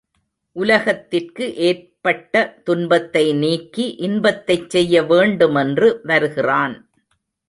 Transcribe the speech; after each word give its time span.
உலகத்திற்கு 0.55 1.45
ஏற்பட்ட 1.57 2.33
துன்பத்தை 2.63 3.33
நீக்கி 3.33 3.85
இன்பத்தைச் 3.99 4.69
செய்ய 4.69 5.03
வேண்டுமென்று 5.03 5.89
வருகிறான். 6.03 6.75